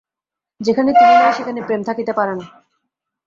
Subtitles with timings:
[0.61, 2.45] যেখানে তিনি নাই, সেখানে প্রেম থাকিতে পারে না।